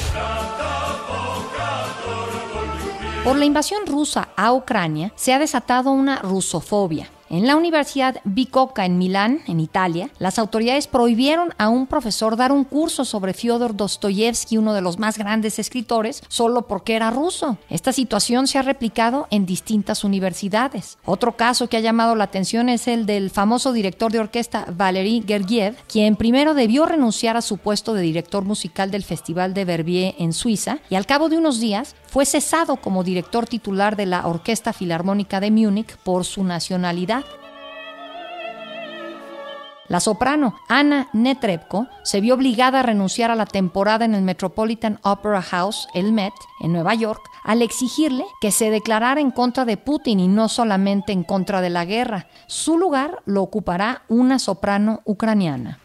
Por 3.24 3.36
la 3.36 3.44
invasión 3.44 3.86
rusa 3.86 4.28
a 4.36 4.52
Ucrania 4.52 5.12
se 5.16 5.32
ha 5.32 5.38
desatado 5.38 5.90
una 5.90 6.18
rusofobia. 6.20 7.10
En 7.30 7.46
la 7.46 7.56
Universidad 7.56 8.22
Bicocca 8.24 8.86
en 8.86 8.96
Milán, 8.96 9.42
en 9.46 9.60
Italia, 9.60 10.08
las 10.18 10.38
autoridades 10.38 10.86
prohibieron 10.86 11.52
a 11.58 11.68
un 11.68 11.86
profesor 11.86 12.36
dar 12.36 12.52
un 12.52 12.64
curso 12.64 13.04
sobre 13.04 13.34
Fyodor 13.34 13.76
Dostoyevsky, 13.76 14.56
uno 14.56 14.72
de 14.72 14.80
los 14.80 14.98
más 14.98 15.18
grandes 15.18 15.58
escritores, 15.58 16.22
solo 16.28 16.66
porque 16.66 16.96
era 16.96 17.10
ruso. 17.10 17.58
Esta 17.68 17.92
situación 17.92 18.46
se 18.46 18.56
ha 18.56 18.62
replicado 18.62 19.26
en 19.30 19.44
distintas 19.44 20.04
universidades. 20.04 20.96
Otro 21.04 21.36
caso 21.36 21.68
que 21.68 21.76
ha 21.76 21.80
llamado 21.80 22.14
la 22.14 22.24
atención 22.24 22.70
es 22.70 22.88
el 22.88 23.04
del 23.04 23.28
famoso 23.28 23.74
director 23.74 24.10
de 24.10 24.20
orquesta 24.20 24.64
Valery 24.74 25.22
Gergiev, 25.26 25.76
quien 25.86 26.16
primero 26.16 26.54
debió 26.54 26.86
renunciar 26.86 27.36
a 27.36 27.42
su 27.42 27.58
puesto 27.58 27.92
de 27.92 28.00
director 28.00 28.44
musical 28.44 28.90
del 28.90 29.04
Festival 29.04 29.52
de 29.52 29.66
Verbier 29.66 30.14
en 30.18 30.32
Suiza 30.32 30.78
y 30.88 30.94
al 30.94 31.04
cabo 31.04 31.28
de 31.28 31.36
unos 31.36 31.60
días 31.60 31.94
fue 32.08 32.26
cesado 32.26 32.76
como 32.76 33.04
director 33.04 33.46
titular 33.46 33.94
de 33.94 34.06
la 34.06 34.26
Orquesta 34.26 34.72
Filarmónica 34.72 35.40
de 35.40 35.50
Múnich 35.50 35.96
por 35.98 36.24
su 36.24 36.42
nacionalidad. 36.42 37.24
La 39.88 40.00
soprano 40.00 40.54
Anna 40.68 41.08
Netrebko 41.14 41.86
se 42.02 42.20
vio 42.20 42.34
obligada 42.34 42.80
a 42.80 42.82
renunciar 42.82 43.30
a 43.30 43.34
la 43.34 43.46
temporada 43.46 44.04
en 44.04 44.14
el 44.14 44.22
Metropolitan 44.22 45.00
Opera 45.02 45.40
House, 45.40 45.88
el 45.94 46.12
Met, 46.12 46.34
en 46.60 46.74
Nueva 46.74 46.94
York, 46.94 47.22
al 47.42 47.62
exigirle 47.62 48.24
que 48.42 48.52
se 48.52 48.70
declarara 48.70 49.22
en 49.22 49.30
contra 49.30 49.64
de 49.64 49.78
Putin 49.78 50.20
y 50.20 50.28
no 50.28 50.48
solamente 50.50 51.12
en 51.12 51.24
contra 51.24 51.62
de 51.62 51.70
la 51.70 51.86
guerra. 51.86 52.26
Su 52.46 52.76
lugar 52.76 53.22
lo 53.24 53.42
ocupará 53.42 54.02
una 54.08 54.38
soprano 54.38 55.00
ucraniana. 55.06 55.78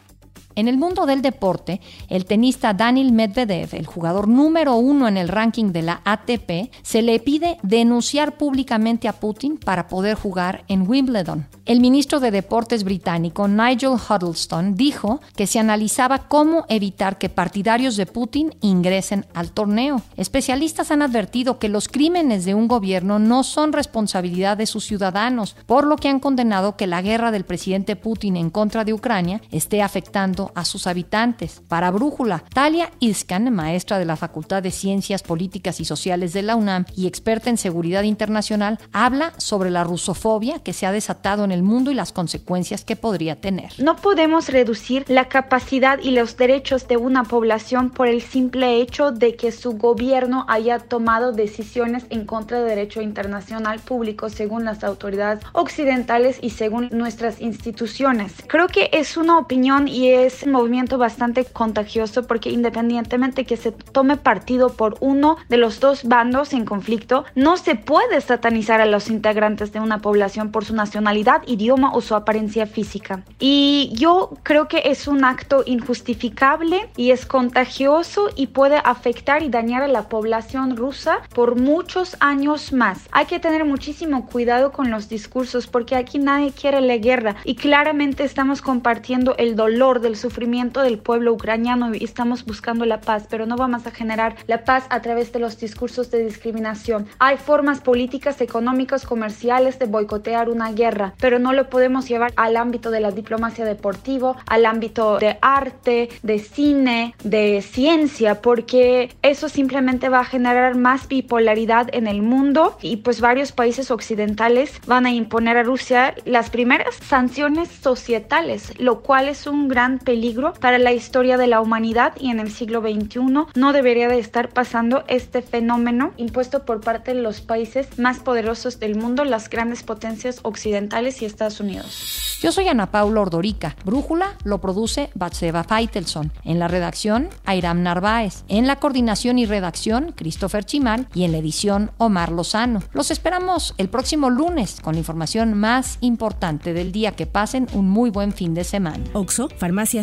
En 0.56 0.68
el 0.68 0.78
mundo 0.78 1.04
del 1.04 1.20
deporte, 1.20 1.80
el 2.08 2.26
tenista 2.26 2.74
Daniel 2.74 3.10
Medvedev, 3.10 3.74
el 3.74 3.86
jugador 3.86 4.28
número 4.28 4.76
uno 4.76 5.08
en 5.08 5.16
el 5.16 5.28
ranking 5.28 5.72
de 5.72 5.82
la 5.82 6.00
ATP, 6.04 6.70
se 6.82 7.02
le 7.02 7.18
pide 7.18 7.58
denunciar 7.62 8.36
públicamente 8.36 9.08
a 9.08 9.14
Putin 9.14 9.56
para 9.56 9.88
poder 9.88 10.14
jugar 10.14 10.64
en 10.68 10.88
Wimbledon. 10.88 11.48
El 11.66 11.80
ministro 11.80 12.20
de 12.20 12.30
Deportes 12.30 12.84
británico 12.84 13.48
Nigel 13.48 13.92
Huddleston 13.92 14.74
dijo 14.74 15.20
que 15.34 15.46
se 15.46 15.58
analizaba 15.58 16.28
cómo 16.28 16.66
evitar 16.68 17.18
que 17.18 17.30
partidarios 17.30 17.96
de 17.96 18.06
Putin 18.06 18.54
ingresen 18.60 19.24
al 19.34 19.50
torneo. 19.50 20.02
Especialistas 20.16 20.90
han 20.90 21.02
advertido 21.02 21.58
que 21.58 21.70
los 21.70 21.88
crímenes 21.88 22.44
de 22.44 22.54
un 22.54 22.68
gobierno 22.68 23.18
no 23.18 23.42
son 23.42 23.72
responsabilidad 23.72 24.56
de 24.56 24.66
sus 24.66 24.84
ciudadanos, 24.84 25.56
por 25.66 25.86
lo 25.86 25.96
que 25.96 26.08
han 26.08 26.20
condenado 26.20 26.76
que 26.76 26.86
la 26.86 27.02
guerra 27.02 27.30
del 27.30 27.44
presidente 27.44 27.96
Putin 27.96 28.36
en 28.36 28.50
contra 28.50 28.84
de 28.84 28.92
Ucrania 28.92 29.40
esté 29.50 29.82
afectando 29.82 30.43
a 30.54 30.64
sus 30.64 30.86
habitantes. 30.86 31.62
Para 31.68 31.90
Brújula, 31.90 32.44
Talia 32.52 32.90
Iskan, 33.00 33.52
maestra 33.52 33.98
de 33.98 34.04
la 34.04 34.16
Facultad 34.16 34.62
de 34.62 34.70
Ciencias 34.70 35.22
Políticas 35.22 35.80
y 35.80 35.84
Sociales 35.84 36.32
de 36.32 36.42
la 36.42 36.56
UNAM 36.56 36.84
y 36.96 37.06
experta 37.06 37.50
en 37.50 37.58
seguridad 37.58 38.02
internacional, 38.02 38.78
habla 38.92 39.32
sobre 39.38 39.70
la 39.70 39.84
rusofobia 39.84 40.58
que 40.60 40.72
se 40.72 40.86
ha 40.86 40.92
desatado 40.92 41.44
en 41.44 41.52
el 41.52 41.62
mundo 41.62 41.90
y 41.90 41.94
las 41.94 42.12
consecuencias 42.12 42.84
que 42.84 42.96
podría 42.96 43.40
tener. 43.40 43.72
No 43.78 43.96
podemos 43.96 44.48
reducir 44.48 45.04
la 45.08 45.28
capacidad 45.28 45.98
y 46.02 46.10
los 46.10 46.36
derechos 46.36 46.88
de 46.88 46.96
una 46.96 47.24
población 47.24 47.90
por 47.90 48.08
el 48.08 48.22
simple 48.22 48.80
hecho 48.80 49.12
de 49.12 49.36
que 49.36 49.52
su 49.52 49.72
gobierno 49.78 50.44
haya 50.48 50.78
tomado 50.78 51.32
decisiones 51.32 52.04
en 52.10 52.24
contra 52.26 52.58
del 52.58 52.68
derecho 52.68 53.00
internacional 53.00 53.80
público 53.80 54.28
según 54.28 54.64
las 54.64 54.84
autoridades 54.84 55.44
occidentales 55.52 56.38
y 56.40 56.50
según 56.50 56.88
nuestras 56.92 57.40
instituciones. 57.40 58.32
Creo 58.46 58.68
que 58.68 58.90
es 58.92 59.16
una 59.16 59.38
opinión 59.38 59.88
y 59.88 60.08
es 60.08 60.33
un 60.42 60.52
movimiento 60.52 60.98
bastante 60.98 61.44
contagioso 61.44 62.26
porque 62.26 62.50
independientemente 62.50 63.44
que 63.44 63.56
se 63.56 63.72
tome 63.72 64.16
partido 64.16 64.70
por 64.70 64.96
uno 65.00 65.36
de 65.48 65.56
los 65.56 65.80
dos 65.80 66.04
bandos 66.04 66.52
en 66.52 66.64
conflicto, 66.64 67.24
no 67.34 67.56
se 67.56 67.74
puede 67.74 68.20
satanizar 68.20 68.80
a 68.80 68.86
los 68.86 69.10
integrantes 69.10 69.72
de 69.72 69.80
una 69.80 70.00
población 70.00 70.50
por 70.50 70.64
su 70.64 70.74
nacionalidad, 70.74 71.42
idioma 71.46 71.92
o 71.94 72.00
su 72.00 72.14
apariencia 72.14 72.66
física. 72.66 73.22
Y 73.38 73.90
yo 73.94 74.32
creo 74.42 74.68
que 74.68 74.82
es 74.86 75.08
un 75.08 75.24
acto 75.24 75.62
injustificable 75.66 76.88
y 76.96 77.10
es 77.10 77.26
contagioso 77.26 78.30
y 78.34 78.48
puede 78.48 78.76
afectar 78.84 79.42
y 79.42 79.48
dañar 79.48 79.82
a 79.82 79.88
la 79.88 80.08
población 80.08 80.76
rusa 80.76 81.18
por 81.34 81.56
muchos 81.56 82.16
años 82.20 82.72
más. 82.72 83.08
Hay 83.12 83.26
que 83.26 83.40
tener 83.40 83.64
muchísimo 83.64 84.26
cuidado 84.26 84.72
con 84.72 84.90
los 84.90 85.08
discursos 85.08 85.66
porque 85.66 85.96
aquí 85.96 86.18
nadie 86.18 86.52
quiere 86.52 86.80
la 86.80 86.96
guerra 86.96 87.36
y 87.44 87.56
claramente 87.56 88.24
estamos 88.24 88.62
compartiendo 88.62 89.34
el 89.38 89.56
dolor 89.56 90.00
del 90.00 90.16
sufrimiento 90.24 90.80
del 90.80 90.96
pueblo 90.96 91.34
ucraniano 91.34 91.94
y 91.94 92.02
estamos 92.02 92.46
buscando 92.46 92.86
la 92.86 93.02
paz, 93.02 93.26
pero 93.28 93.44
no 93.44 93.56
vamos 93.58 93.86
a 93.86 93.90
generar 93.90 94.36
la 94.46 94.64
paz 94.64 94.86
a 94.88 95.02
través 95.02 95.34
de 95.34 95.38
los 95.38 95.58
discursos 95.60 96.10
de 96.10 96.24
discriminación. 96.24 97.06
Hay 97.18 97.36
formas 97.36 97.80
políticas, 97.80 98.40
económicas, 98.40 99.04
comerciales 99.04 99.78
de 99.78 99.84
boicotear 99.84 100.48
una 100.48 100.72
guerra, 100.72 101.12
pero 101.20 101.38
no 101.38 101.52
lo 101.52 101.68
podemos 101.68 102.08
llevar 102.08 102.32
al 102.36 102.56
ámbito 102.56 102.90
de 102.90 103.00
la 103.00 103.10
diplomacia 103.10 103.66
deportivo, 103.66 104.34
al 104.46 104.64
ámbito 104.64 105.18
de 105.18 105.36
arte, 105.42 106.08
de 106.22 106.38
cine, 106.38 107.14
de 107.22 107.60
ciencia, 107.60 108.40
porque 108.40 109.14
eso 109.20 109.50
simplemente 109.50 110.08
va 110.08 110.20
a 110.20 110.24
generar 110.24 110.74
más 110.74 111.06
bipolaridad 111.06 111.88
en 111.92 112.06
el 112.06 112.22
mundo 112.22 112.78
y 112.80 112.96
pues 112.96 113.20
varios 113.20 113.52
países 113.52 113.90
occidentales 113.90 114.80
van 114.86 115.04
a 115.04 115.12
imponer 115.12 115.58
a 115.58 115.64
Rusia 115.64 116.14
las 116.24 116.48
primeras 116.48 116.94
sanciones 116.94 117.68
societales, 117.68 118.72
lo 118.78 119.02
cual 119.02 119.28
es 119.28 119.46
un 119.46 119.68
gran 119.68 119.98
peligro 119.98 120.13
peligro 120.14 120.52
para 120.60 120.78
la 120.78 120.92
historia 120.92 121.36
de 121.36 121.48
la 121.48 121.60
humanidad 121.60 122.12
y 122.20 122.30
en 122.30 122.38
el 122.38 122.52
siglo 122.52 122.80
XXI 122.82 123.18
no 123.56 123.72
debería 123.72 124.06
de 124.06 124.20
estar 124.20 124.50
pasando 124.50 125.02
este 125.08 125.42
fenómeno 125.42 126.12
impuesto 126.16 126.64
por 126.64 126.80
parte 126.80 127.14
de 127.14 127.20
los 127.20 127.40
países 127.40 127.98
más 127.98 128.20
poderosos 128.20 128.78
del 128.78 128.94
mundo, 128.94 129.24
las 129.24 129.50
grandes 129.50 129.82
potencias 129.82 130.38
occidentales 130.44 131.20
y 131.20 131.24
Estados 131.24 131.58
Unidos. 131.58 132.34
Yo 132.44 132.52
soy 132.52 132.68
Ana 132.68 132.90
Paula 132.90 133.22
Ordorica. 133.22 133.74
Brújula 133.86 134.36
lo 134.44 134.60
produce 134.60 135.08
Batseva 135.14 135.64
Feitelson. 135.64 136.30
En 136.44 136.58
la 136.58 136.68
redacción, 136.68 137.30
Airam 137.46 137.82
Narváez. 137.82 138.44
En 138.48 138.66
la 138.66 138.76
coordinación 138.76 139.38
y 139.38 139.46
redacción, 139.46 140.12
Christopher 140.14 140.62
Chimal. 140.62 141.08
Y 141.14 141.24
en 141.24 141.32
la 141.32 141.38
edición, 141.38 141.90
Omar 141.96 142.30
Lozano. 142.30 142.82
Los 142.92 143.10
esperamos 143.10 143.74
el 143.78 143.88
próximo 143.88 144.28
lunes 144.28 144.80
con 144.82 144.92
la 144.92 144.98
información 144.98 145.54
más 145.54 145.96
importante 146.02 146.74
del 146.74 146.92
día. 146.92 147.12
Que 147.12 147.24
pasen 147.24 147.66
un 147.72 147.88
muy 147.88 148.10
buen 148.10 148.34
fin 148.34 148.52
de 148.52 148.64
semana. 148.64 149.02
Oxo, 149.14 149.48
Farmacia 149.56 150.02